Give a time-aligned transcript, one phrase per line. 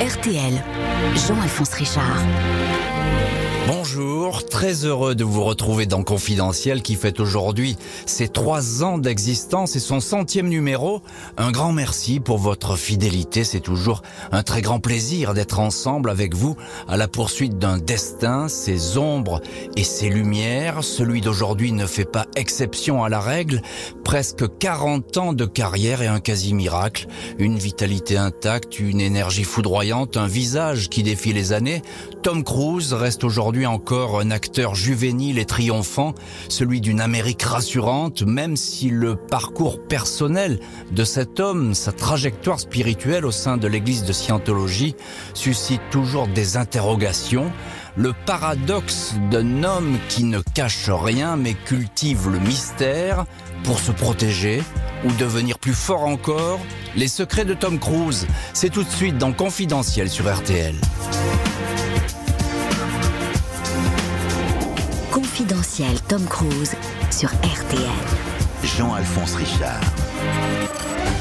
[0.00, 0.54] RTL,
[1.14, 3.49] Jean-Alphonse Richard.
[3.66, 9.76] Bonjour, très heureux de vous retrouver dans Confidentiel qui fête aujourd'hui ses trois ans d'existence
[9.76, 11.02] et son centième numéro.
[11.36, 14.02] Un grand merci pour votre fidélité, c'est toujours
[14.32, 16.56] un très grand plaisir d'être ensemble avec vous
[16.88, 19.40] à la poursuite d'un destin, ses ombres
[19.76, 20.82] et ses lumières.
[20.82, 23.60] Celui d'aujourd'hui ne fait pas exception à la règle,
[24.04, 27.06] presque 40 ans de carrière et un quasi-miracle,
[27.38, 31.82] une vitalité intacte, une énergie foudroyante, un visage qui défie les années.
[32.22, 36.14] Tom Cruise reste aujourd'hui encore un acteur juvénile et triomphant,
[36.48, 40.60] celui d'une Amérique rassurante, même si le parcours personnel
[40.92, 44.94] de cet homme, sa trajectoire spirituelle au sein de l'église de Scientologie
[45.34, 47.50] suscite toujours des interrogations.
[47.96, 53.26] Le paradoxe d'un homme qui ne cache rien mais cultive le mystère
[53.64, 54.62] pour se protéger
[55.04, 56.60] ou devenir plus fort encore
[56.96, 60.76] Les secrets de Tom Cruise, c'est tout de suite dans Confidentiel sur RTL.
[66.06, 66.74] Tom Cruise
[67.10, 67.80] sur RTL.
[68.62, 69.80] Jean-Alphonse Richard.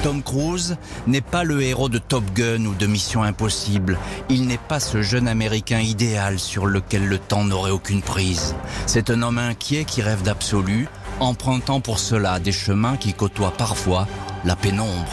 [0.04, 0.76] Tom Cruise
[1.08, 3.98] n'est pas le héros de Top Gun ou de Mission Impossible.
[4.30, 8.56] Il n'est pas ce jeune Américain idéal sur lequel le temps n'aurait aucune prise.
[8.88, 10.90] C'est un homme inquiet qui rêve d'absolu,
[11.22, 14.06] empruntant pour cela des chemins qui côtoient parfois
[14.44, 15.08] la pénombre.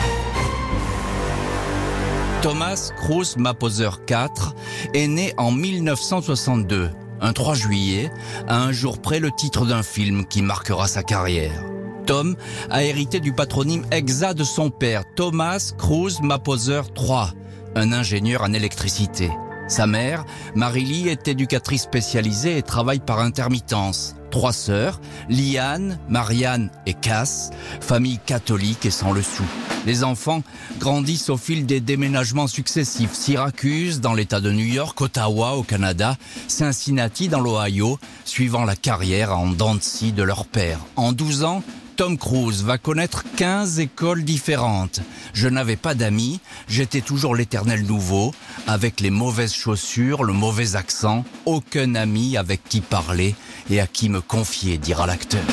[2.43, 4.53] Thomas Cruise Maposer IV
[4.95, 8.11] est né en 1962 un 3 juillet,
[8.49, 11.65] à un jour près le titre d'un film qui marquera sa carrière.
[12.07, 12.37] Tom
[12.71, 17.35] a hérité du patronyme exact de son père, Thomas Cruz Maposer III,
[17.75, 19.31] un ingénieur en électricité.
[19.69, 24.15] Sa mère, Marie-Lee, est éducatrice spécialisée et travaille par intermittence.
[24.31, 27.51] Trois sœurs, Liane, Marianne et Cass,
[27.81, 29.45] famille catholique et sans le sou.
[29.87, 30.43] Les enfants
[30.79, 33.15] grandissent au fil des déménagements successifs.
[33.15, 36.17] Syracuse, dans l'État de New York, Ottawa, au Canada,
[36.49, 40.81] Cincinnati, dans l'Ohio, suivant la carrière en dents de leur père.
[40.97, 41.63] En 12 ans,
[41.97, 45.01] Tom Cruise va connaître 15 écoles différentes.
[45.33, 48.35] Je n'avais pas d'amis, j'étais toujours l'éternel nouveau,
[48.67, 53.35] avec les mauvaises chaussures, le mauvais accent, aucun ami avec qui parler
[53.71, 55.45] et à qui me confier, dira l'acteur.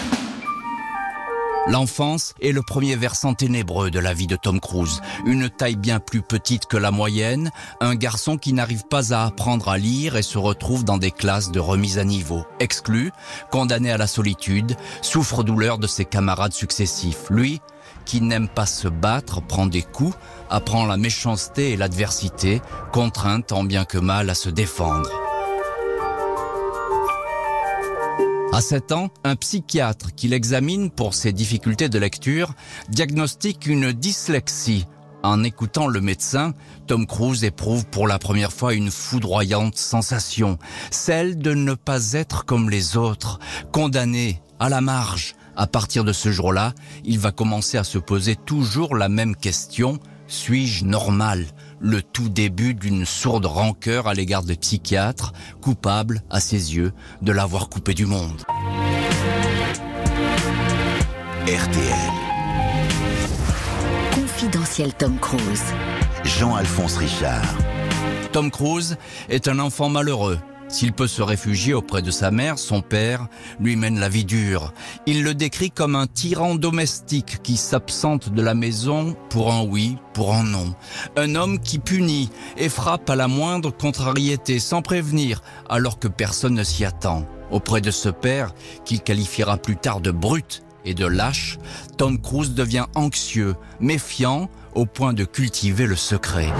[1.68, 5.02] L'enfance est le premier versant ténébreux de la vie de Tom Cruise.
[5.26, 9.70] Une taille bien plus petite que la moyenne, un garçon qui n'arrive pas à apprendre
[9.70, 12.46] à lire et se retrouve dans des classes de remise à niveau.
[12.60, 13.12] Exclu,
[13.50, 17.30] condamné à la solitude, souffre douleur de ses camarades successifs.
[17.30, 17.62] Lui,
[18.06, 20.18] qui n'aime pas se battre, prend des coups,
[20.50, 25.10] apprend la méchanceté et l'adversité, contraint tant bien que mal à se défendre.
[28.54, 32.54] À 7 ans, un psychiatre qui l'examine pour ses difficultés de lecture
[32.88, 34.86] diagnostique une dyslexie.
[35.24, 36.54] En écoutant le médecin,
[36.86, 40.60] Tom Cruise éprouve pour la première fois une foudroyante sensation,
[40.92, 43.40] celle de ne pas être comme les autres,
[43.72, 45.34] condamné à la marge.
[45.56, 49.98] À partir de ce jour-là, il va commencer à se poser toujours la même question,
[50.28, 51.48] suis-je normal?
[51.84, 57.32] Le tout début d'une sourde rancœur à l'égard des psychiatres, coupables, à ses yeux, de
[57.34, 58.42] l'avoir coupé du monde.
[61.46, 62.12] RTL.
[64.16, 65.64] Confidentiel Tom Cruise.
[66.24, 67.58] Jean-Alphonse Richard.
[68.32, 70.40] Tom Cruise est un enfant malheureux
[70.74, 73.28] s'il peut se réfugier auprès de sa mère, son père
[73.60, 74.74] lui mène la vie dure.
[75.06, 79.98] Il le décrit comme un tyran domestique qui s'absente de la maison pour un oui,
[80.14, 80.74] pour un non.
[81.16, 86.56] Un homme qui punit et frappe à la moindre contrariété sans prévenir alors que personne
[86.56, 87.28] ne s'y attend.
[87.52, 88.52] Auprès de ce père,
[88.84, 91.60] qu'il qualifiera plus tard de brute et de lâche,
[91.98, 96.52] Tom Cruise devient anxieux, méfiant, au point de cultiver le secret.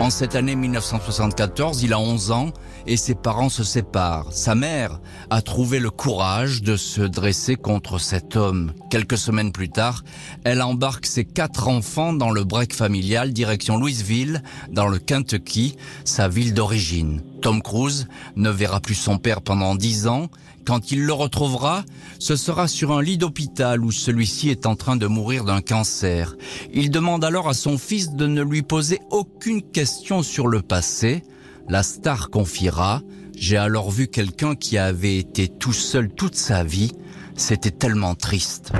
[0.00, 2.52] En cette année 1974, il a 11 ans
[2.86, 4.32] et ses parents se séparent.
[4.32, 8.72] Sa mère a trouvé le courage de se dresser contre cet homme.
[8.90, 10.04] Quelques semaines plus tard,
[10.44, 16.28] elle embarque ses quatre enfants dans le break familial direction Louisville, dans le Kentucky, sa
[16.28, 17.20] ville d'origine.
[17.42, 18.06] Tom Cruise
[18.36, 20.28] ne verra plus son père pendant dix ans.
[20.68, 21.82] Quand il le retrouvera,
[22.18, 26.36] ce sera sur un lit d'hôpital où celui-ci est en train de mourir d'un cancer.
[26.74, 31.22] Il demande alors à son fils de ne lui poser aucune question sur le passé.
[31.70, 33.00] La star confiera,
[33.34, 36.92] j'ai alors vu quelqu'un qui avait été tout seul toute sa vie.
[37.34, 38.72] C'était tellement triste.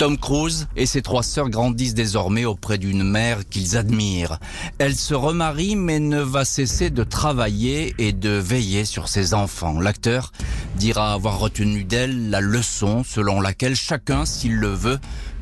[0.00, 4.38] Tom Cruise et ses trois sœurs grandissent désormais auprès d'une mère qu'ils admirent.
[4.78, 9.78] Elle se remarie mais ne va cesser de travailler et de veiller sur ses enfants.
[9.78, 10.32] L'acteur
[10.76, 14.98] dira avoir retenu d'elle la leçon selon laquelle chacun, s'il le veut,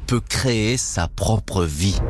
[0.08, 2.00] peut créer sa propre vie.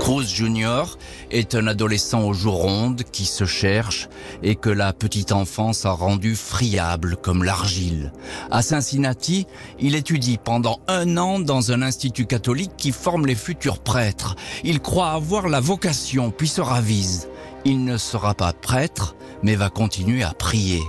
[0.00, 0.96] Cruz Jr.
[1.30, 4.08] est un adolescent aux joues rondes qui se cherche
[4.42, 8.12] et que la petite enfance a rendu friable comme l'argile.
[8.50, 9.46] À Cincinnati,
[9.78, 14.36] il étudie pendant un an dans un institut catholique qui forme les futurs prêtres.
[14.64, 17.28] Il croit avoir la vocation puis se ravise.
[17.64, 20.80] Il ne sera pas prêtre, mais va continuer à prier.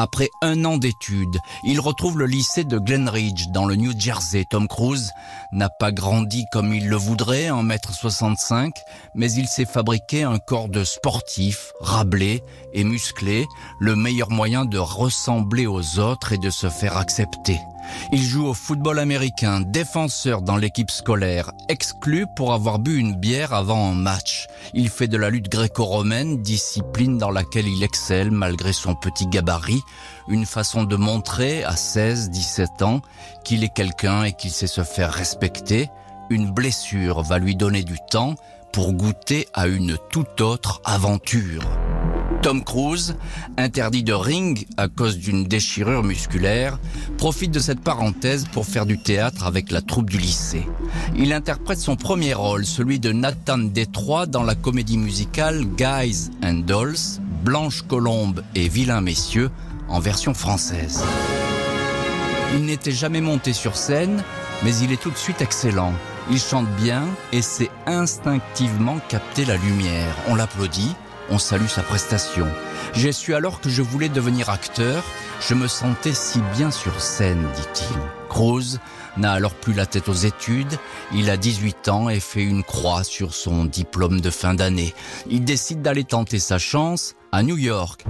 [0.00, 4.44] Après un an d'études, il retrouve le lycée de Glenridge dans le New Jersey.
[4.48, 5.10] Tom Cruise
[5.50, 8.72] n'a pas grandi comme il le voudrait, en mètre 65,
[9.16, 13.44] mais il s'est fabriqué un corps de sportif, rablé et musclé,
[13.80, 17.58] le meilleur moyen de ressembler aux autres et de se faire accepter.
[18.12, 23.52] Il joue au football américain, défenseur dans l'équipe scolaire, exclu pour avoir bu une bière
[23.52, 24.46] avant un match.
[24.74, 29.82] Il fait de la lutte gréco-romaine, discipline dans laquelle il excelle malgré son petit gabarit,
[30.28, 33.00] une façon de montrer à 16, 17 ans
[33.44, 35.90] qu'il est quelqu'un et qu'il sait se faire respecter.
[36.30, 38.34] Une blessure va lui donner du temps
[38.72, 41.64] pour goûter à une toute autre aventure.
[42.42, 43.16] Tom Cruise,
[43.56, 46.78] interdit de ring à cause d'une déchirure musculaire,
[47.16, 50.66] profite de cette parenthèse pour faire du théâtre avec la troupe du lycée.
[51.16, 56.64] Il interprète son premier rôle, celui de Nathan Détroit dans la comédie musicale Guys and
[56.66, 59.50] Dolls, Blanche Colombe et Vilain Messieurs
[59.88, 61.02] en version française.
[62.54, 64.22] Il n'était jamais monté sur scène,
[64.62, 65.92] mais il est tout de suite excellent.
[66.30, 70.14] Il chante bien et sait instinctivement capter la lumière.
[70.28, 70.94] On l'applaudit,
[71.30, 72.46] on salue sa prestation.
[72.94, 75.04] J'ai su alors que je voulais devenir acteur.
[75.40, 77.96] Je me sentais si bien sur scène, dit-il.
[78.28, 78.78] Cruz
[79.16, 80.78] n'a alors plus la tête aux études.
[81.12, 84.94] Il a 18 ans et fait une croix sur son diplôme de fin d'année.
[85.28, 88.04] Il décide d'aller tenter sa chance à New York.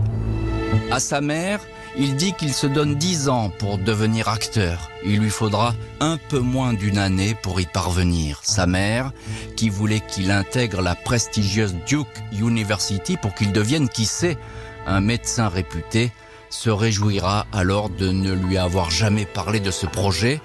[0.90, 1.60] À sa mère,
[1.98, 4.90] il dit qu'il se donne 10 ans pour devenir acteur.
[5.04, 8.40] Il lui faudra un peu moins d'une année pour y parvenir.
[8.44, 9.12] Sa mère,
[9.56, 14.38] qui voulait qu'il intègre la prestigieuse Duke University pour qu'il devienne, qui sait,
[14.86, 16.12] un médecin réputé,
[16.50, 20.40] se réjouira alors de ne lui avoir jamais parlé de ce projet.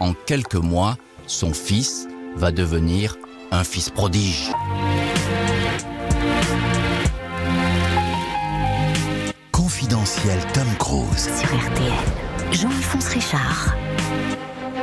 [0.00, 2.06] En quelques mois, son fils
[2.36, 3.16] va devenir
[3.50, 4.52] un fils prodige.
[10.54, 11.28] Tom Cruise.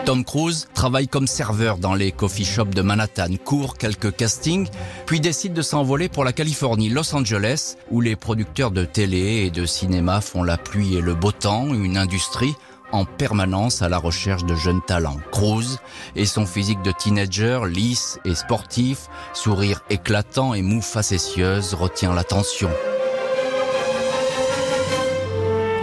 [0.05, 4.69] Tom Cruise travaille comme serveur dans les coffee shops de Manhattan, court quelques castings,
[5.07, 9.49] puis décide de s'envoler pour la Californie, Los Angeles, où les producteurs de télé et
[9.49, 12.53] de cinéma font la pluie et le beau temps, une industrie
[12.91, 15.17] en permanence à la recherche de jeunes talents.
[15.31, 15.79] Cruise
[16.15, 22.69] et son physique de teenager, lisse et sportif, sourire éclatant et moue facétieuse retient l'attention.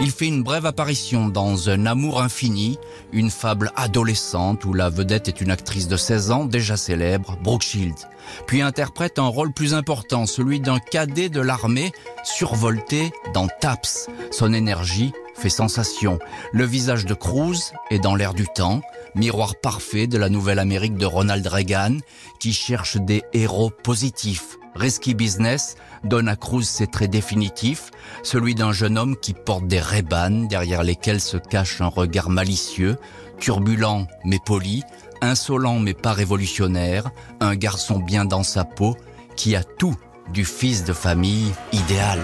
[0.02, 2.76] Il fait une brève apparition dans Un amour infini,
[3.12, 7.62] une fable adolescente où la vedette est une actrice de 16 ans déjà célèbre, Brooke
[7.62, 8.08] Shields.
[8.48, 11.92] Puis interprète un rôle plus important, celui d'un cadet de l'armée
[12.24, 14.08] survolté dans Taps.
[14.32, 16.18] Son énergie fait sensation.
[16.52, 18.80] Le visage de Cruz est dans l'air du temps,
[19.14, 21.98] miroir parfait de la nouvelle Amérique de Ronald Reagan,
[22.40, 24.58] qui cherche des héros positifs.
[24.74, 27.90] Risky Business donne à Cruz ses traits définitifs,
[28.22, 32.96] celui d'un jeune homme qui porte des rébanes derrière lesquels se cache un regard malicieux,
[33.38, 34.82] turbulent mais poli,
[35.20, 37.10] insolent mais pas révolutionnaire,
[37.40, 38.96] un garçon bien dans sa peau
[39.36, 39.96] qui a tout
[40.32, 42.20] du fils de famille idéal.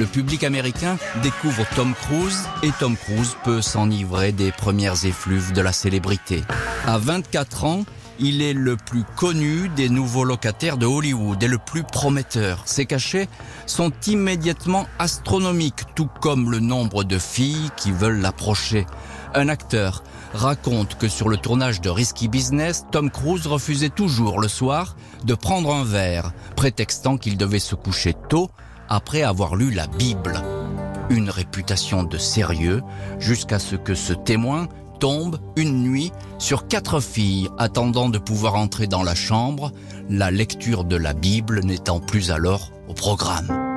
[0.00, 5.60] Le public américain découvre Tom Cruise et Tom Cruise peut s'enivrer des premières effluves de
[5.60, 6.40] la célébrité.
[6.86, 7.84] À 24 ans,
[8.18, 12.62] il est le plus connu des nouveaux locataires de Hollywood et le plus prometteur.
[12.64, 13.28] Ses cachets
[13.66, 18.86] sont immédiatement astronomiques, tout comme le nombre de filles qui veulent l'approcher.
[19.34, 20.02] Un acteur
[20.32, 25.34] raconte que sur le tournage de Risky Business, Tom Cruise refusait toujours le soir de
[25.34, 28.50] prendre un verre, prétextant qu'il devait se coucher tôt
[28.90, 30.42] après avoir lu la Bible.
[31.08, 32.82] Une réputation de sérieux
[33.18, 34.68] jusqu'à ce que ce témoin
[34.98, 39.72] tombe une nuit sur quatre filles attendant de pouvoir entrer dans la chambre,
[40.10, 43.69] la lecture de la Bible n'étant plus alors au programme.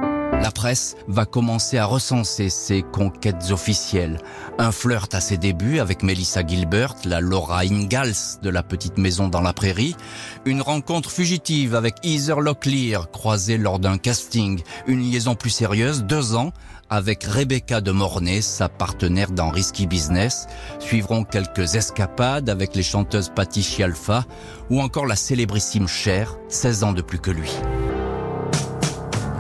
[0.44, 4.20] La presse va commencer à recenser ses conquêtes officielles.
[4.60, 9.30] Un flirt à ses débuts avec Melissa Gilbert, la Laura Ingalls de la petite maison
[9.30, 9.96] dans la prairie.
[10.44, 14.62] Une rencontre fugitive avec Heather Locklear, croisée lors d'un casting.
[14.86, 16.52] Une liaison plus sérieuse, deux ans,
[16.90, 20.48] avec Rebecca de Mornay, sa partenaire dans Risky Business.
[20.80, 24.26] Suivront quelques escapades avec les chanteuses Patty Alpha
[24.70, 27.50] ou encore la célébrissime Cher, 16 ans de plus que lui.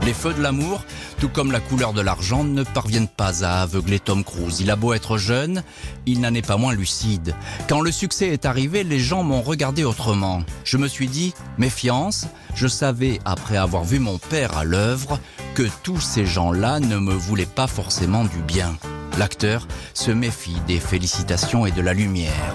[0.05, 0.83] Les feux de l'amour,
[1.23, 4.59] tout comme la couleur de l'argent, ne parviennent pas à aveugler Tom Cruise.
[4.59, 5.63] Il a beau être jeune,
[6.05, 7.33] il n'en est pas moins lucide.
[7.69, 10.43] Quand le succès est arrivé, les gens m'ont regardé autrement.
[10.65, 15.17] Je me suis dit, méfiance, je savais, après avoir vu mon père à l'œuvre,
[15.55, 18.75] que tous ces gens-là ne me voulaient pas forcément du bien.
[19.17, 22.53] L'acteur se méfie des félicitations et de la lumière.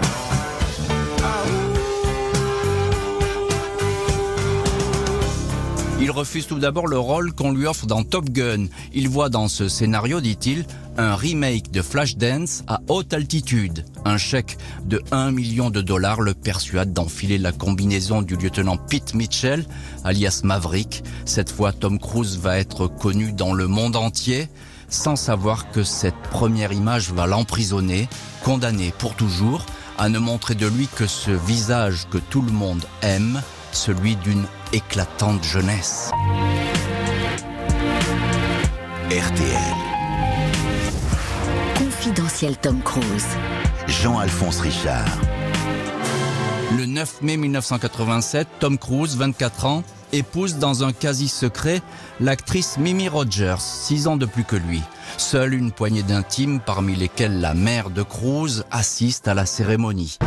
[6.01, 8.67] Il refuse tout d'abord le rôle qu'on lui offre dans Top Gun.
[8.93, 10.65] Il voit dans ce scénario, dit-il,
[10.97, 13.83] un remake de Flashdance à haute altitude.
[14.05, 19.13] Un chèque de 1 million de dollars le persuade d'enfiler la combinaison du lieutenant Pete
[19.13, 19.65] Mitchell,
[20.05, 21.03] alias Maverick.
[21.25, 24.47] Cette fois, Tom Cruise va être connu dans le monde entier,
[24.87, 28.07] sans savoir que cette première image va l'emprisonner,
[28.45, 29.65] condamné pour toujours
[29.97, 33.41] à ne montrer de lui que ce visage que tout le monde aime,
[33.73, 36.11] celui d'une éclatante jeunesse.
[39.09, 39.75] RTL.
[41.75, 43.25] Confidentiel Tom Cruise.
[43.87, 45.07] Jean-Alphonse Richard.
[46.77, 51.81] Le 9 mai 1987, Tom Cruise, 24 ans, épouse dans un quasi secret
[52.19, 54.81] l'actrice Mimi Rogers, 6 ans de plus que lui.
[55.17, 60.19] Seule une poignée d'intimes, parmi lesquels la mère de Cruise, assiste à la cérémonie.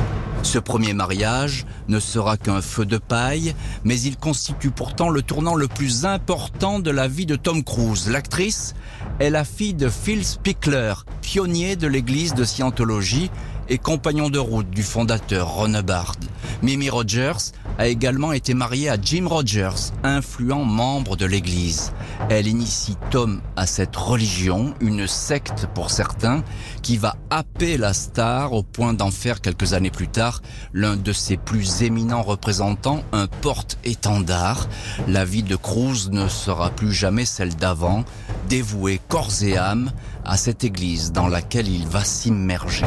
[0.42, 5.54] Ce premier mariage ne sera qu'un feu de paille, mais il constitue pourtant le tournant
[5.54, 8.10] le plus important de la vie de Tom Cruise.
[8.10, 8.74] L'actrice
[9.20, 13.30] est la fille de Phil Spickler, pionnier de l'église de Scientologie
[13.72, 16.16] et compagnon de route du fondateur Ron Hubbard.
[16.60, 21.94] Mimi Rogers a également été mariée à Jim Rogers, influent membre de l'église.
[22.28, 26.44] Elle initie Tom à cette religion, une secte pour certains,
[26.82, 30.42] qui va happer la star au point d'en faire quelques années plus tard
[30.74, 34.68] l'un de ses plus éminents représentants, un porte-étendard.
[35.08, 38.04] La vie de Cruz ne sera plus jamais celle d'avant,
[38.50, 39.92] dévouée corps et âme
[40.26, 42.84] à cette église dans laquelle il va s'immerger.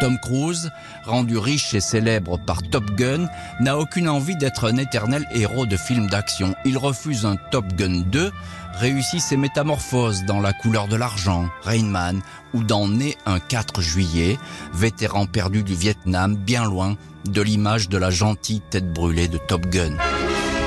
[0.00, 0.70] Tom Cruise,
[1.04, 3.28] rendu riche et célèbre par Top Gun,
[3.60, 6.54] n'a aucune envie d'être un éternel héros de film d'action.
[6.64, 8.30] Il refuse un Top Gun 2,
[8.74, 12.20] réussit ses métamorphoses dans La couleur de l'argent, Rain Man,
[12.52, 14.38] ou dans Né un 4 juillet,
[14.74, 19.66] vétéran perdu du Vietnam, bien loin de l'image de la gentille tête brûlée de Top
[19.66, 19.96] Gun.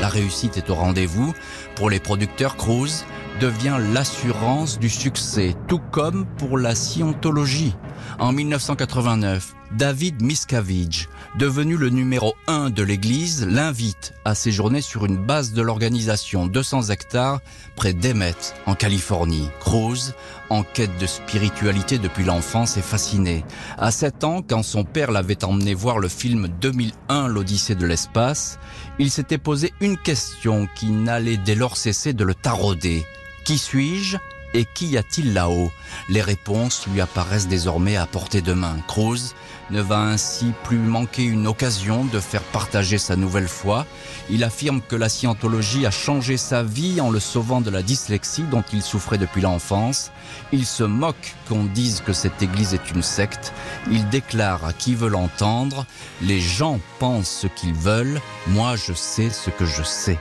[0.01, 1.33] La réussite est au rendez-vous.
[1.75, 3.05] Pour les producteurs, Cruise
[3.39, 7.75] devient l'assurance du succès, tout comme pour la scientologie.
[8.19, 11.07] En 1989, David Miscavige,
[11.37, 16.89] devenu le numéro 1 de l'église, l'invite à séjourner sur une base de l'organisation 200
[16.89, 17.39] hectares
[17.77, 18.35] près d'Emmet,
[18.65, 19.47] en Californie.
[19.61, 20.13] Cruz,
[20.49, 23.45] en quête de spiritualité depuis l'enfance, est fasciné.
[23.77, 28.59] À 7 ans, quand son père l'avait emmené voir le film 2001, l'Odyssée de l'espace,
[28.99, 33.05] il s'était posé une question qui n'allait dès lors cesser de le tarauder.
[33.45, 34.17] Qui suis-je
[34.53, 35.71] et qu'y a-t-il là-haut?
[36.09, 38.77] Les réponses lui apparaissent désormais à portée de main.
[38.87, 39.33] Cruz
[39.71, 43.85] ne va ainsi plus manquer une occasion de faire partager sa nouvelle foi.
[44.29, 48.43] Il affirme que la scientologie a changé sa vie en le sauvant de la dyslexie
[48.43, 50.11] dont il souffrait depuis l'enfance.
[50.51, 53.53] Il se moque qu'on dise que cette église est une secte.
[53.91, 55.85] Il déclare à qui veut l'entendre,
[56.21, 60.19] les gens pensent ce qu'ils veulent, moi je sais ce que je sais.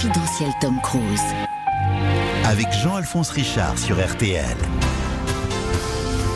[0.00, 1.20] Confidentiel Tom Cruise.
[2.46, 4.56] Avec Jean-Alphonse Richard sur RTL.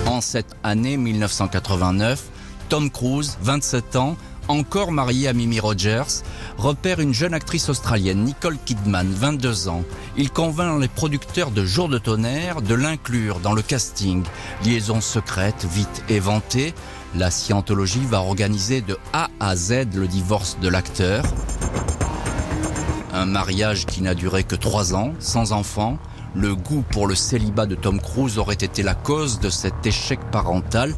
[0.05, 2.25] En cette année 1989,
[2.69, 4.19] Tom Cruise, 27 ans,
[4.49, 6.23] encore marié à Mimi Rogers,
[6.59, 9.83] repère une jeune actrice australienne, Nicole Kidman, 22 ans.
[10.19, 14.25] Il convainc les producteurs de Jour de tonnerre de l'inclure dans le casting.
[14.63, 16.75] Liaison secrète, vite éventée,
[17.15, 21.25] la scientologie va organiser de A à Z le divorce de l'acteur.
[23.15, 25.99] Un mariage qui n'a duré que trois ans, sans enfant.
[26.35, 30.19] Le goût pour le célibat de Tom Cruise aurait été la cause de cet échec
[30.33, 30.93] parental,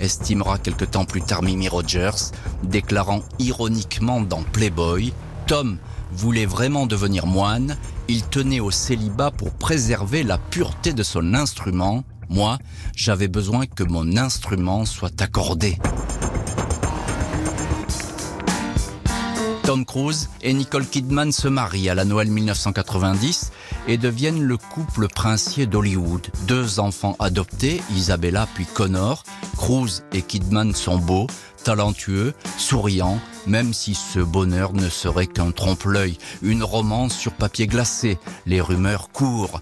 [0.00, 2.32] estimera quelque temps plus tard Mimi Rogers,
[2.64, 5.12] déclarant ironiquement dans Playboy,
[5.46, 5.78] Tom
[6.10, 7.76] voulait vraiment devenir moine,
[8.08, 12.02] il tenait au célibat pour préserver la pureté de son instrument.
[12.28, 12.58] Moi,
[12.96, 15.78] j'avais besoin que mon instrument soit accordé.
[19.70, 23.52] Tom Cruise et Nicole Kidman se marient à la Noël 1990
[23.86, 26.26] et deviennent le couple princier d'Hollywood.
[26.48, 29.22] Deux enfants adoptés, Isabella puis Connor.
[29.56, 31.28] Cruise et Kidman sont beaux,
[31.62, 38.18] talentueux, souriants, même si ce bonheur ne serait qu'un trompe-l'œil, une romance sur papier glacé.
[38.46, 39.60] Les rumeurs courent.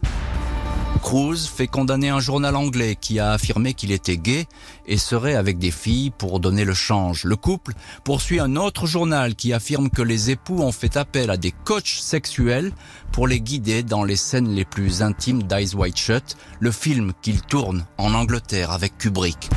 [1.03, 4.47] Cruz fait condamner un journal anglais qui a affirmé qu'il était gay
[4.87, 7.25] et serait avec des filles pour donner le change.
[7.25, 7.73] Le couple
[8.05, 11.99] poursuit un autre journal qui affirme que les époux ont fait appel à des coachs
[12.01, 12.73] sexuels
[13.13, 17.41] pour les guider dans les scènes les plus intimes d'Eyes White Shut, le film qu'il
[17.41, 19.49] tourne en Angleterre avec Kubrick.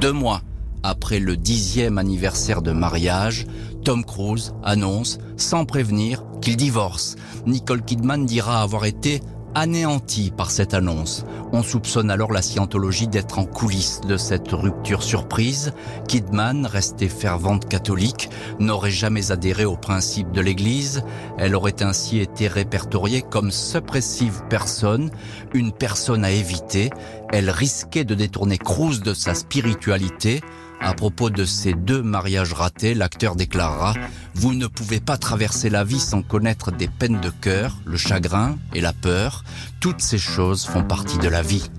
[0.00, 0.42] Deux mois
[0.82, 3.46] après le dixième anniversaire de mariage,
[3.84, 7.16] Tom Cruise annonce, sans prévenir, qu'il divorce.
[7.46, 9.20] Nicole Kidman dira avoir été
[9.54, 11.24] anéanti par cette annonce.
[11.52, 15.72] On soupçonne alors la scientologie d'être en coulisses de cette rupture surprise.
[16.08, 21.02] Kidman, restée fervente catholique, n'aurait jamais adhéré aux principes de l'Église.
[21.38, 25.10] Elle aurait ainsi été répertoriée comme suppressive personne,
[25.54, 26.90] une personne à éviter.
[27.32, 30.40] Elle risquait de détourner Cruz de sa spiritualité.
[30.80, 33.92] À propos de ces deux mariages ratés, l'acteur déclarera⁇
[34.34, 38.56] Vous ne pouvez pas traverser la vie sans connaître des peines de cœur, le chagrin
[38.74, 39.44] et la peur.
[39.80, 41.70] Toutes ces choses font partie de la vie.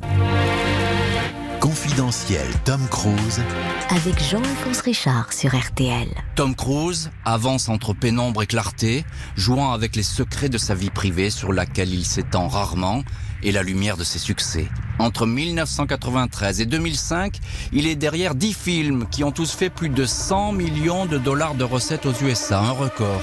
[1.91, 3.41] Confidentiel Tom Cruise
[3.89, 6.07] avec Jean-Alphonse Richard sur RTL.
[6.35, 9.03] Tom Cruise avance entre pénombre et clarté,
[9.35, 13.03] jouant avec les secrets de sa vie privée sur laquelle il s'étend rarement
[13.43, 14.69] et la lumière de ses succès.
[14.99, 17.37] Entre 1993 et 2005,
[17.73, 21.55] il est derrière 10 films qui ont tous fait plus de 100 millions de dollars
[21.55, 23.19] de recettes aux USA, un record.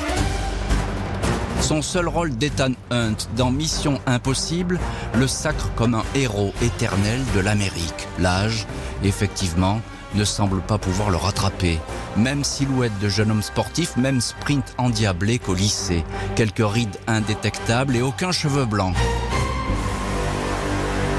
[1.69, 4.81] Son seul rôle d'Ethan Hunt dans Mission Impossible
[5.13, 8.09] le sacre comme un héros éternel de l'Amérique.
[8.19, 8.67] L'âge,
[9.05, 9.83] effectivement,
[10.15, 11.79] ne semble pas pouvoir le rattraper.
[12.17, 16.05] Même silhouette de jeune homme sportif, même sprint endiablé qu'au lycée.
[16.37, 18.95] Quelques rides indétectables et aucun cheveu blanc.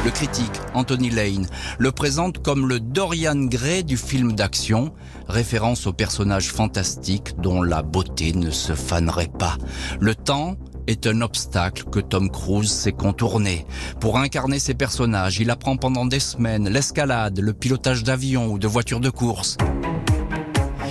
[0.06, 1.46] Le critique Anthony Lane
[1.78, 4.94] le présente comme le Dorian Gray du film d'action,
[5.28, 9.58] référence au personnage fantastique dont la beauté ne se fanerait pas.
[10.00, 10.56] Le temps
[10.88, 13.66] est un obstacle que Tom Cruise sait contourner.
[14.00, 18.68] Pour incarner ses personnages, il apprend pendant des semaines l'escalade, le pilotage d'avion ou de
[18.68, 19.58] voitures de course.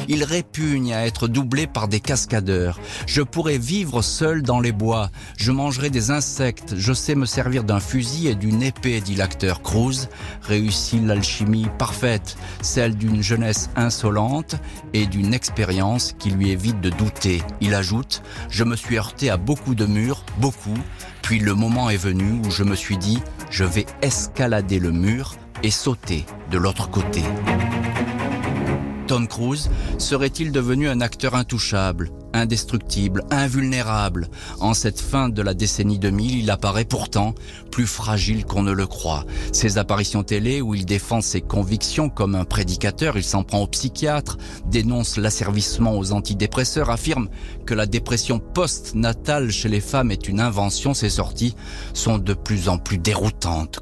[0.09, 2.81] Il répugne à être doublé par des cascadeurs.
[3.07, 5.11] Je pourrais vivre seul dans les bois.
[5.37, 6.75] Je mangerai des insectes.
[6.77, 10.09] Je sais me servir d'un fusil et d'une épée, dit l'acteur Cruz.
[10.43, 14.57] Réussit l'alchimie parfaite, celle d'une jeunesse insolente
[14.95, 17.43] et d'une expérience qui lui évite de douter.
[17.61, 20.79] Il ajoute, je me suis heurté à beaucoup de murs, beaucoup.
[21.21, 23.19] Puis le moment est venu où je me suis dit,
[23.51, 27.23] je vais escalader le mur et sauter de l'autre côté.
[29.09, 34.29] Tom Cruise serait-il devenu un acteur intouchable, indestructible, invulnérable?
[34.61, 37.35] En cette fin de la décennie 2000, il apparaît pourtant
[37.73, 39.25] plus fragile qu'on ne le croit.
[39.51, 43.67] Ses apparitions télé où il défend ses convictions comme un prédicateur, il s'en prend au
[43.67, 47.31] psychiatre, dénonce l'asservissement aux antidépresseurs, affirme
[47.65, 51.57] que la dépression post-natale chez les femmes est une invention, ses sorties
[51.95, 53.81] sont de plus en plus déroutantes.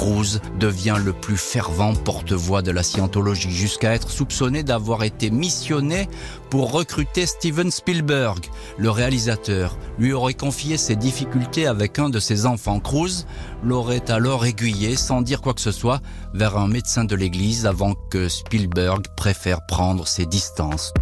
[0.00, 6.08] Cruz devient le plus fervent porte-voix de la scientologie, jusqu'à être soupçonné d'avoir été missionné
[6.48, 8.46] pour recruter Steven Spielberg.
[8.78, 12.80] Le réalisateur lui aurait confié ses difficultés avec un de ses enfants.
[12.80, 13.26] Cruz
[13.62, 16.00] l'aurait alors aiguillé, sans dire quoi que ce soit,
[16.32, 20.94] vers un médecin de l'église avant que Spielberg préfère prendre ses distances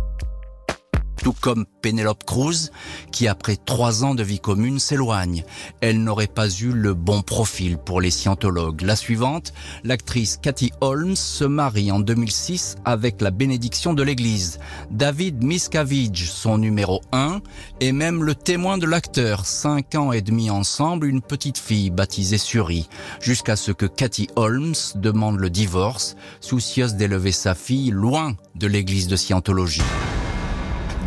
[1.29, 2.71] tout comme Penelope Cruz,
[3.13, 5.45] qui après trois ans de vie commune s'éloigne.
[5.83, 8.81] Elle n'aurait pas eu le bon profil pour les scientologues.
[8.81, 9.53] La suivante,
[9.85, 14.59] l'actrice Cathy Holmes se marie en 2006 avec la bénédiction de l'église.
[14.91, 17.43] David Miscavige, son numéro 1,
[17.81, 19.45] est même le témoin de l'acteur.
[19.45, 22.89] Cinq ans et demi ensemble, une petite fille baptisée Suri,
[23.21, 29.09] jusqu'à ce que Cathy Holmes demande le divorce, soucieuse d'élever sa fille loin de l'église
[29.09, 29.83] de scientologie.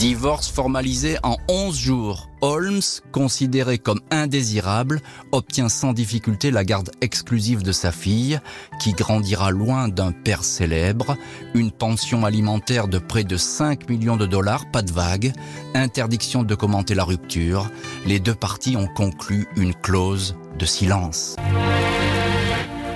[0.02, 2.28] Divorce formalisé en 11 jours.
[2.42, 5.00] Holmes, considéré comme indésirable,
[5.32, 8.40] obtient sans difficulté la garde exclusive de sa fille,
[8.80, 11.18] qui grandira loin d'un père célèbre,
[11.54, 15.34] une pension alimentaire de près de 5 millions de dollars, pas de vague,
[15.76, 17.70] interdiction de commenter la rupture.
[18.08, 21.36] Les deux parties ont conclu une clause de silence.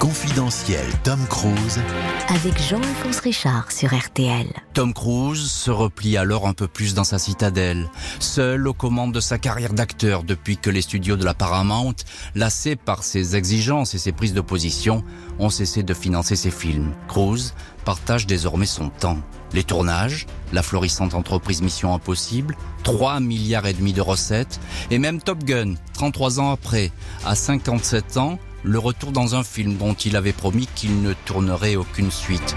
[0.05, 1.81] Confidentiel Tom Cruise
[2.27, 4.45] avec Jean-Alphonse Richard sur RTL.
[4.75, 7.89] Tom Cruise se replie alors un peu plus dans sa citadelle,
[8.19, 11.95] seul aux commandes de sa carrière d'acteur depuis que les studios de la Paramount,
[12.35, 15.03] lassés par ses exigences et ses prises de position,
[15.39, 16.93] ont cessé de financer ses films.
[17.07, 19.17] Cruise partage désormais son temps.
[19.53, 24.59] Les tournages, la florissante entreprise Mission Impossible, 3 milliards et demi de recettes,
[24.91, 26.91] et même Top Gun, 33 ans après,
[27.25, 31.75] à 57 ans, le retour dans un film dont il avait promis qu'il ne tournerait
[31.75, 32.55] aucune suite.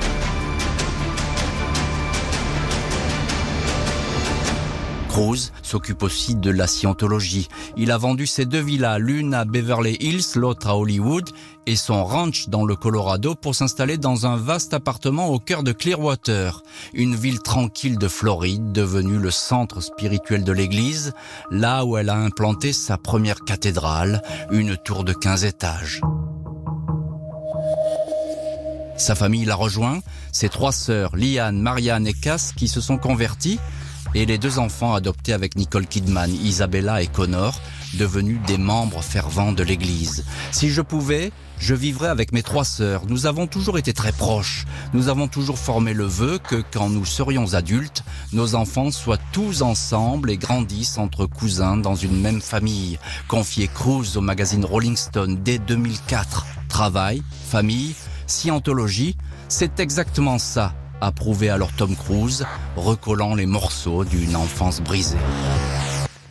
[5.09, 7.49] Cruise s'occupe aussi de la scientologie.
[7.77, 11.29] Il a vendu ses deux villas, l'une à Beverly Hills, l'autre à Hollywood,
[11.69, 15.73] et son ranch dans le Colorado pour s'installer dans un vaste appartement au cœur de
[15.73, 16.63] Clearwater,
[16.95, 21.13] une ville tranquille de Floride devenue le centre spirituel de l'église,
[21.51, 26.01] là où elle a implanté sa première cathédrale, une tour de 15 étages.
[28.97, 30.01] Sa famille l'a rejoint,
[30.33, 33.61] ses trois sœurs, Liane, Marianne et Cass, qui se sont converties,
[34.15, 37.61] et les deux enfants adoptés avec Nicole Kidman, Isabella et Connor,
[37.95, 40.25] devenus des membres fervents de l'Église.
[40.53, 43.07] Si je pouvais, je vivrais avec mes trois sœurs.
[43.07, 44.67] Nous avons toujours été très proches.
[44.93, 49.63] Nous avons toujours formé le vœu que quand nous serions adultes, nos enfants soient tous
[49.63, 52.99] ensemble et grandissent entre cousins dans une même famille.
[53.27, 56.47] Confié Cruz au magazine Rolling Stone dès 2004.
[56.69, 57.95] Travail, famille,
[58.27, 59.17] scientologie,
[59.49, 62.45] c'est exactement ça a prouvé alors Tom Cruise,
[62.77, 65.19] recollant les morceaux d'une enfance brisée.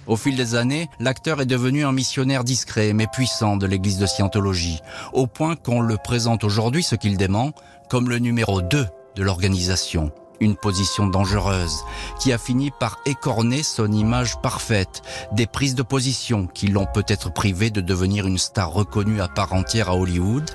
[0.08, 4.06] Au fil des années, l'acteur est devenu un missionnaire discret mais puissant de l'église de
[4.06, 4.80] Scientologie,
[5.12, 7.52] au point qu'on le présente aujourd'hui, ce qu'il dément,
[7.90, 10.12] comme le numéro 2 de l'organisation.
[10.40, 11.84] Une position dangereuse
[12.20, 15.02] qui a fini par écorner son image parfaite,
[15.34, 19.54] des prises de position qui l'ont peut-être privé de devenir une star reconnue à part
[19.54, 20.50] entière à Hollywood.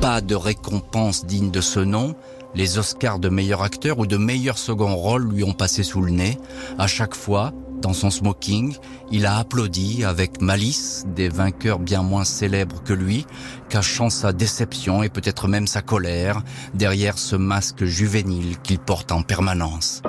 [0.00, 2.16] Pas de récompense digne de ce nom,
[2.54, 6.10] les Oscars de meilleur acteur ou de meilleur second rôle lui ont passé sous le
[6.10, 6.36] nez.
[6.78, 8.76] À chaque fois, dans son smoking,
[9.10, 13.26] il a applaudi avec malice des vainqueurs bien moins célèbres que lui,
[13.68, 16.42] cachant sa déception et peut-être même sa colère
[16.74, 20.02] derrière ce masque juvénile qu'il porte en permanence.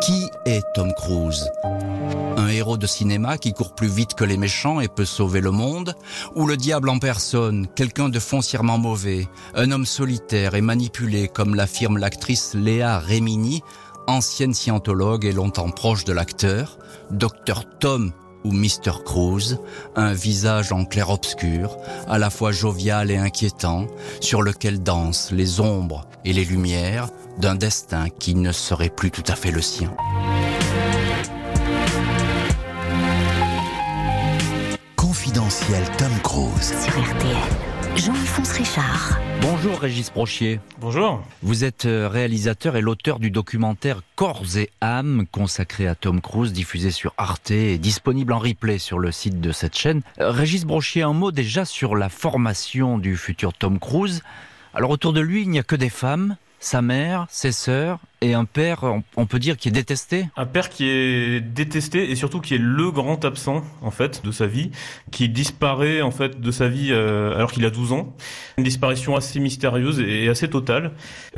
[0.00, 1.50] Qui est Tom Cruise?
[2.36, 5.50] Un héros de cinéma qui court plus vite que les méchants et peut sauver le
[5.50, 5.94] monde?
[6.34, 11.54] Ou le diable en personne, quelqu'un de foncièrement mauvais, un homme solitaire et manipulé comme
[11.54, 13.62] l'affirme l'actrice Léa Rémini,
[14.06, 16.78] ancienne scientologue et longtemps proche de l'acteur,
[17.10, 18.12] Dr Tom
[18.44, 19.02] ou Mr.
[19.04, 19.58] Cruz,
[19.96, 21.76] un visage en clair-obscur,
[22.08, 23.86] à la fois jovial et inquiétant,
[24.20, 29.24] sur lequel dansent les ombres et les lumières d'un destin qui ne serait plus tout
[29.26, 29.92] à fait le sien.
[34.96, 37.75] Confidentiel Tom Cruise sur RTL.
[37.96, 39.18] Jean-Alphonse Richard.
[39.40, 40.60] Bonjour Régis Brochier.
[40.78, 41.22] Bonjour.
[41.42, 46.52] Vous êtes euh, réalisateur et l'auteur du documentaire Corps et âme consacré à Tom Cruise,
[46.52, 50.02] diffusé sur Arte et disponible en replay sur le site de cette chaîne.
[50.20, 54.22] Euh, Régis Brochier, un mot déjà sur la formation du futur Tom Cruise.
[54.74, 58.32] Alors autour de lui, il n'y a que des femmes, sa mère, ses sœurs et
[58.32, 58.84] un père,
[59.16, 62.60] on peut dire, qui est détesté Un père qui est détesté et surtout qui est
[62.60, 64.70] le grand absent, en fait, de sa vie,
[65.10, 68.16] qui disparaît, en fait, de sa vie euh, alors qu'il a 12 ans.
[68.56, 70.92] Une disparition assez mystérieuse et assez totale,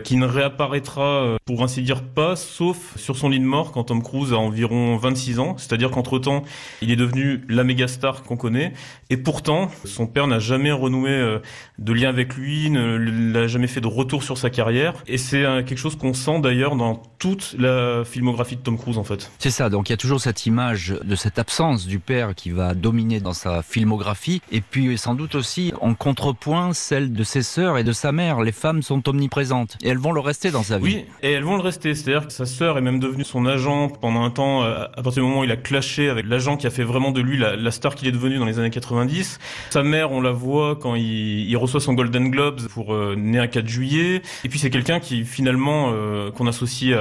[0.05, 3.85] qui ne réapparaîtra, euh, pour ainsi dire, pas, sauf sur son lit de mort quand
[3.85, 5.57] Tom Cruise a environ 26 ans.
[5.59, 6.45] C'est-à-dire qu'entre-temps,
[6.81, 8.73] il est devenu la méga star qu'on connaît.
[9.11, 11.41] Et pourtant, son père n'a jamais renoué euh,
[11.79, 14.95] de lien avec lui, n'a jamais fait de retour sur sa carrière.
[15.09, 19.05] Et c'est quelque chose qu'on sent d'ailleurs dans toute la filmographie de Tom Cruise en
[19.05, 19.31] fait.
[19.39, 22.51] C'est ça, donc il y a toujours cette image de cette absence du père qui
[22.51, 27.43] va dominer dans sa filmographie, et puis sans doute aussi en contrepoint celle de ses
[27.43, 28.41] sœurs et de sa mère.
[28.41, 30.85] Les femmes sont omniprésentes, et elles vont le rester dans sa vie.
[30.85, 33.89] Oui, et elles vont le rester, c'est-à-dire que sa sœur est même devenue son agent
[33.89, 36.67] pendant un temps, euh, à partir du moment où il a clashé avec l'agent qui
[36.67, 39.39] a fait vraiment de lui la, star qu'il est devenu dans les années 90.
[39.71, 43.49] Sa mère, on la voit quand il, reçoit son Golden Globes pour euh, né un
[43.49, 46.97] 4 juillet, et puis c'est quelqu'un qui finalement, euh, qu'on associe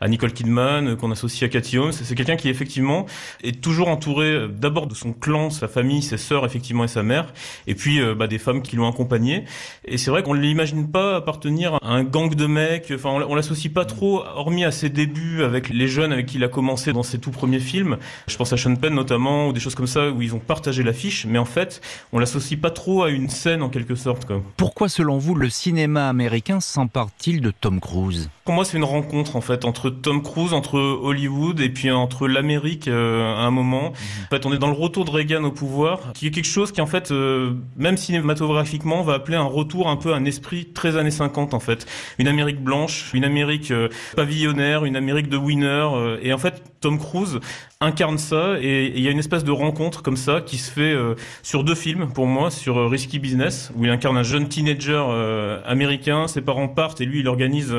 [0.00, 1.92] à, Nicole Kidman, qu'on associe à Cathy Holmes.
[1.92, 3.06] C'est quelqu'un qui effectivement
[3.42, 7.02] est toujours entouré euh, d'abord de son clan, sa famille, ses sœurs effectivement et sa
[7.02, 7.32] mère,
[7.66, 9.44] et puis euh, bah, des femmes qui l'ont accompagné.
[9.84, 12.92] Et c'est vrai qu'on ne l'imagine pas appartenir à un gang de mecs.
[12.94, 16.44] Enfin, on, l'associe pas trop, hormis à ses débuts avec les jeunes avec qui il
[16.44, 17.98] a commencé dans ses tout premiers films.
[18.26, 20.82] Je pense à Sean Penn notamment ou des choses comme ça où ils ont partagé
[20.82, 21.80] l'affiche, mais en fait,
[22.12, 24.26] on l'associe pas trop à une scène en quelque sorte.
[24.56, 28.30] Pourquoi, selon vous, le cinéma américain s'empare-t-il de Tom Cruise?
[28.44, 31.90] Pour moi, c'est une rencontre rencontre en fait entre Tom Cruise, entre Hollywood et puis
[31.90, 33.90] entre l'Amérique euh, à un moment.
[33.90, 34.24] Mhm.
[34.24, 36.72] En fait, on est dans le retour de Reagan au pouvoir, qui est quelque chose
[36.72, 40.96] qui en fait, euh, même cinématographiquement, va appeler un retour un peu un esprit très
[40.96, 41.86] années 50 en fait.
[42.18, 43.72] Une Amérique blanche, une Amérique
[44.16, 46.18] pavillonnaire, une Amérique de winner.
[46.22, 47.40] et en fait, Tom Cruise
[47.80, 50.94] incarne ça et il y a une espèce de rencontre comme ça qui se fait
[51.42, 55.02] sur deux films pour moi, sur Risky Business où il incarne un jeune teenager
[55.64, 57.74] américain, ses parents partent et lui il organise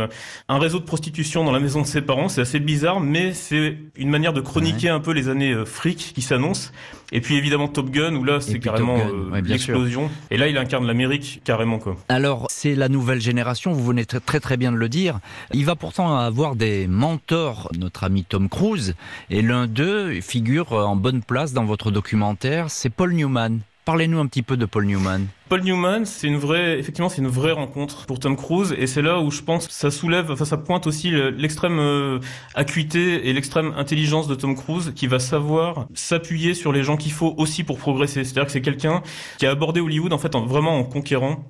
[0.49, 2.29] un réseau de prostitution dans la maison de ses parents.
[2.29, 6.13] C'est assez bizarre, mais c'est une manière de chroniquer un peu les années euh, fric
[6.15, 6.71] qui s'annoncent.
[7.11, 10.09] Et puis évidemment Top Gun, où là c'est carrément euh, l'explosion.
[10.31, 11.95] Et là il incarne l'Amérique carrément quoi.
[12.09, 15.19] Alors c'est la nouvelle génération, vous venez très très bien de le dire.
[15.53, 18.92] Il va pourtant avoir des mentors, notre ami Tom Cruise,
[19.29, 23.59] et l'un d'eux figure en bonne place dans votre documentaire, c'est Paul Newman.
[23.85, 25.27] Parlez-nous un petit peu de Paul Newman.
[25.49, 29.01] Paul Newman, c'est une vraie, effectivement, c'est une vraie rencontre pour Tom Cruise, et c'est
[29.01, 32.19] là où je pense que ça soulève, enfin, ça pointe aussi l'extrême euh,
[32.55, 37.11] acuité et l'extrême intelligence de Tom Cruise, qui va savoir s'appuyer sur les gens qu'il
[37.11, 38.23] faut aussi pour progresser.
[38.23, 39.03] C'est-à-dire que c'est quelqu'un
[39.37, 41.45] qui a abordé Hollywood en fait en, vraiment en conquérant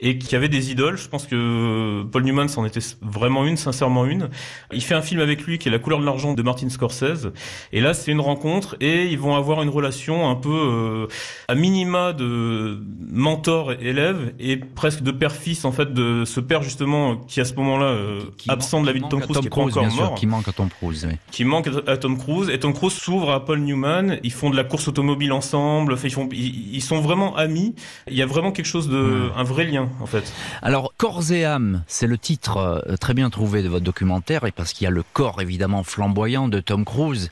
[0.00, 0.98] et qui avait des idoles.
[0.98, 4.28] Je pense que Paul Newman c'en était vraiment une, sincèrement une.
[4.72, 7.32] Il fait un film avec lui qui est La couleur de l'argent de Martin Scorsese,
[7.72, 11.06] et là c'est une rencontre et ils vont avoir une relation un peu euh,
[11.48, 12.78] à minima de
[13.16, 17.86] mentor-élève et presque de père-fils en fait de ce père justement qui à ce moment-là
[17.86, 20.52] euh, absent de la vie de Tom Cruise, qui est encore mort, qui manque à
[20.52, 21.16] Tom Cruise, oui.
[21.30, 24.18] qui manque à Tom Cruise et Tom Cruise s'ouvre à Paul Newman.
[24.22, 27.74] Ils font de la course automobile ensemble, ils font, ils, sont vraiment amis.
[28.06, 30.30] Il y a vraiment quelque chose de, un vrai lien en fait.
[30.60, 34.52] Alors corps et âme, c'est le titre euh, très bien trouvé de votre documentaire et
[34.52, 37.30] parce qu'il y a le corps évidemment flamboyant de Tom Cruise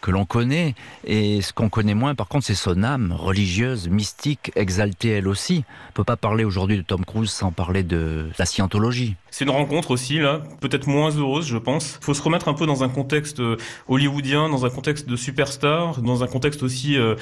[0.00, 4.52] que l'on connaît, et ce qu'on connaît moins, par contre, c'est son âme religieuse, mystique,
[4.56, 5.64] exaltée elle aussi.
[5.90, 9.16] On peut pas parler aujourd'hui de Tom Cruise sans parler de la scientologie.
[9.30, 11.98] C'est une rencontre aussi, là, peut-être moins heureuse, je pense.
[12.00, 13.56] Il faut se remettre un peu dans un contexte euh,
[13.88, 17.16] hollywoodien, dans un contexte de superstar, dans un contexte aussi euh,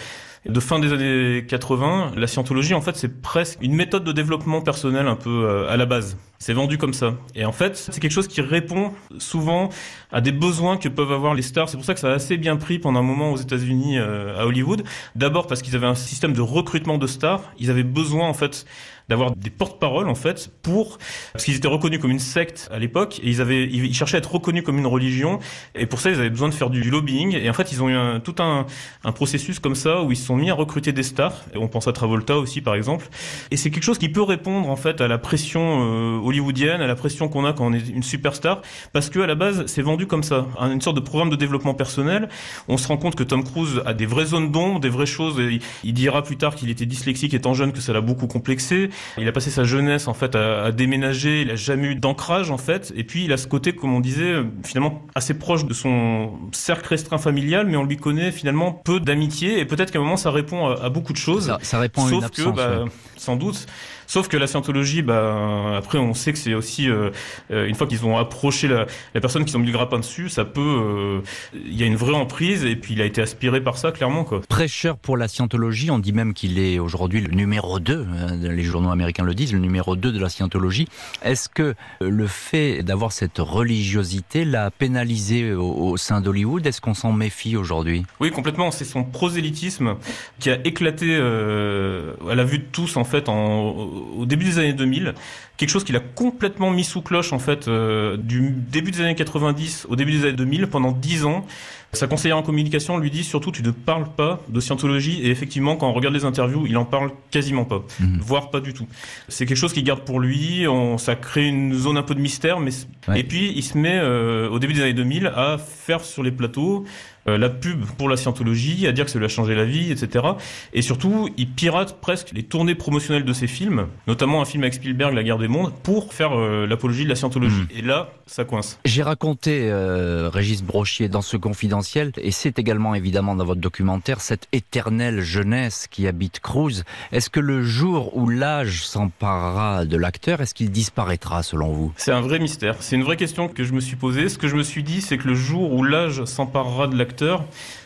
[0.47, 2.13] de fin des années 80.
[2.17, 5.77] La scientologie, en fait, c'est presque une méthode de développement personnel un peu euh, à
[5.77, 6.17] la base.
[6.39, 7.15] C'est vendu comme ça.
[7.35, 9.71] Et en fait, c'est quelque chose qui répond souvent
[10.13, 11.69] à des besoins que peuvent avoir les stars.
[11.69, 14.45] C'est pour ça que ça a assez bien pris pendant un moment aux États-Unis, à
[14.45, 14.85] Hollywood.
[15.15, 17.43] D'abord parce qu'ils avaient un système de recrutement de stars.
[17.59, 18.67] Ils avaient besoin, en fait,
[19.09, 20.99] d'avoir des porte-paroles en fait pour
[21.33, 24.19] parce qu'ils étaient reconnus comme une secte à l'époque et ils avaient ils cherchaient à
[24.19, 25.41] être reconnus comme une religion
[25.75, 27.89] et pour ça ils avaient besoin de faire du lobbying et en fait ils ont
[27.89, 28.67] eu un, tout un,
[29.05, 31.69] un processus comme ça où ils se sont mis à recruter des stars et on
[31.69, 33.09] pense à Travolta aussi par exemple
[33.51, 36.87] et c'est quelque chose qui peut répondre en fait à la pression euh, hollywoodienne à
[36.87, 38.63] la pression qu'on a quand on est une superstar
[38.95, 41.75] parce que à la base c'est vendu comme ça une sorte de programme de développement
[41.75, 42.29] personnel.
[42.69, 45.37] On se rend compte que Tom Cruise a des vraies zones d'ombre des vraies choses
[45.39, 48.91] il, il dira plus tard qu'il était dyslexique étant jeune que ça l'a beaucoup complexé
[49.19, 52.59] il a passé sa jeunesse en fait à, déménager, il a jamais eu d'ancrage en
[52.59, 56.33] fait, et puis il a ce côté, comme on disait, finalement assez proche de son
[56.53, 60.17] cercle restreint familial, mais on lui connaît finalement peu d'amitié, et peut-être qu'à un moment
[60.17, 61.57] ça répond à, beaucoup de choses.
[61.63, 62.85] Ça, répond à une absence, que, bah,
[63.17, 63.67] sans doute,
[64.07, 67.11] Sauf que la scientologie, bah, après, on sait que c'est aussi, euh,
[67.51, 70.29] euh, une fois qu'ils ont approché la, la, personne, qu'ils ont mis le grappin dessus,
[70.29, 71.21] ça peut, euh,
[71.55, 74.25] il y a une vraie emprise, et puis il a été aspiré par ça, clairement,
[74.25, 74.41] quoi.
[74.49, 78.63] Prêcheur pour la scientologie, on dit même qu'il est aujourd'hui le numéro 2, hein, les
[78.63, 80.89] journaux américains le disent, le numéro 2 de la scientologie.
[81.23, 86.67] Est-ce que le fait d'avoir cette religiosité l'a pénalisé au, sein d'Hollywood?
[86.67, 88.05] Est-ce qu'on s'en méfie aujourd'hui?
[88.21, 88.71] Oui, complètement.
[88.71, 89.97] C'est son prosélytisme
[90.39, 94.73] qui a éclaté à la vue de tous, en fait, en, au début des années
[94.73, 95.15] 2000,
[95.57, 99.15] quelque chose qu'il a complètement mis sous cloche en fait euh, du début des années
[99.15, 101.47] 90 au début des années 2000 pendant 10 ans.
[101.93, 105.77] Sa conseillère en communication lui dit surtout tu ne parles pas de scientologie et effectivement
[105.77, 108.19] quand on regarde les interviews il en parle quasiment pas, mhm.
[108.21, 108.89] voire pas du tout.
[109.29, 112.21] C'est quelque chose qu'il garde pour lui, on, ça crée une zone un peu de
[112.21, 112.73] mystère mais
[113.15, 116.33] et puis il se met euh, au début des années 2000 à faire sur les
[116.33, 116.85] plateaux
[117.29, 119.91] euh, la pub pour la scientologie, à dire que ça lui a changé la vie,
[119.91, 120.25] etc.
[120.73, 124.75] Et surtout, il pirate presque les tournées promotionnelles de ses films, notamment un film avec
[124.75, 127.63] Spielberg, La guerre des mondes, pour faire euh, l'apologie de la scientologie.
[127.63, 127.79] Hmm.
[127.79, 128.79] Et là, ça coince.
[128.85, 134.21] J'ai raconté, euh, Régis Brochier, dans ce confidentiel, et c'est également évidemment dans votre documentaire,
[134.21, 136.85] cette éternelle jeunesse qui habite Cruz.
[137.13, 141.93] Est-ce que le jour où l'âge s'emparera de l'acteur, est-ce qu'il disparaîtra selon vous?
[141.97, 142.77] C'est un vrai mystère.
[142.81, 144.29] C'est une vraie question que je me suis posée.
[144.29, 147.14] Ce que je me suis dit, c'est que le jour où l'âge s'emparera de l'acteur,
[147.15, 147.45] acteurs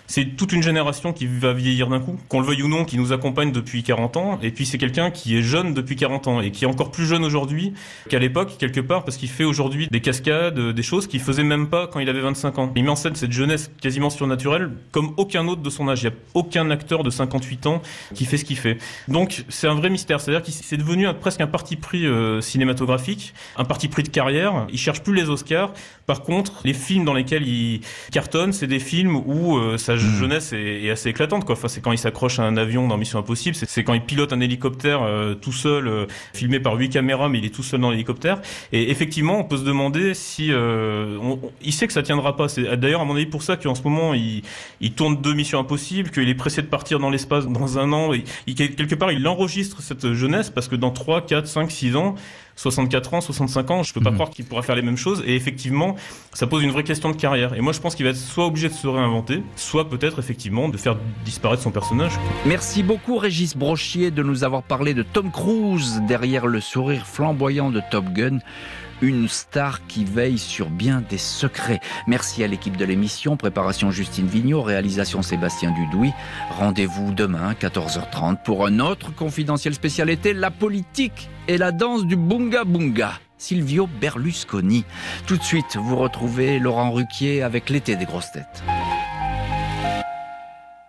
[0.09, 2.99] c'est toute une génération qui va vieillir d'un coup, qu'on le veuille ou non, qui
[2.99, 6.41] nous accompagne depuis 40 ans, et puis c'est quelqu'un qui est jeune depuis 40 ans,
[6.41, 7.75] et qui est encore plus jeune aujourd'hui
[8.09, 11.69] qu'à l'époque, quelque part, parce qu'il fait aujourd'hui des cascades, des choses qu'il faisait même
[11.69, 12.73] pas quand il avait 25 ans.
[12.75, 16.03] Il met en scène cette jeunesse quasiment surnaturel, comme aucun autre de son âge.
[16.03, 17.83] Il n'y a aucun acteur de 58 ans
[18.15, 18.79] qui fait ce qu'il fait.
[19.09, 20.21] Donc c'est un vrai mystère.
[20.21, 24.67] C'est-à-dire qu'il c'est devenu presque un parti pris euh, cinématographique, un parti pris de carrière.
[24.71, 25.73] Il cherche plus les Oscars.
[26.07, 29.79] Par contre, les films dans lesquels il cartonne, c'est des films où euh, hmm.
[29.99, 31.45] Jeunesse est, assez éclatante.
[31.45, 31.55] Quoi.
[31.55, 33.57] Enfin, c'est quand il s'accroche à un avion dans Mission Impossible.
[33.57, 37.45] C'est quand il pilote un hélicoptère euh, tout seul, filmé par huit caméras, mais il
[37.45, 38.41] est tout seul dans l'hélicoptère.
[38.73, 42.49] Et effectivement, on peut se demander si il sait que ça tiendra pas.
[42.49, 44.43] C'est d'ailleurs à mon avis pour ça qu'en ce moment il,
[44.81, 48.13] il tourne deux Missions Impossibles, qu'il est pressé de partir dans l'espace dans un an.
[48.47, 52.15] Il, quelque part, il enregistre cette jeunesse parce que dans 3, 4, 5, 6 ans,
[52.59, 54.17] 64 ans, 65 ans, je peux pas mhm.
[54.17, 55.23] croire qu'il pourra faire les mêmes choses.
[55.25, 55.95] Et effectivement,
[56.33, 57.55] ça pose une vraie question de carrière.
[57.55, 60.69] Et moi, je pense qu'il va être soit obligé de se réinventer, soit peut-être effectivement
[60.69, 62.13] de faire disparaître son personnage.
[62.47, 67.71] Merci beaucoup, Régis Brochier, de nous avoir parlé de Tom Cruise derrière le sourire flamboyant
[67.71, 68.41] de Top Gun
[69.03, 71.81] une star qui veille sur bien des secrets.
[72.07, 76.13] Merci à l'équipe de l'émission, préparation Justine Vignot, réalisation Sébastien Dudouis.
[76.51, 82.65] Rendez-vous demain, 14h30, pour un autre confidentiel spécialité, la politique et la danse du bunga
[82.65, 83.13] bunga.
[83.39, 84.85] Silvio Berlusconi.
[85.27, 88.65] Tout de suite, vous retrouvez Laurent Ruquier avec l'été des grosses têtes.